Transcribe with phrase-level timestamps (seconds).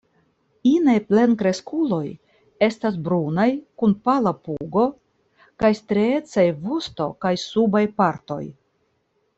[0.69, 2.01] Inaj plenkreskuloj
[2.69, 3.47] estas brunaj
[3.83, 4.87] kun pala pugo,
[5.65, 8.43] kaj striecaj vosto kaj subaj partoj.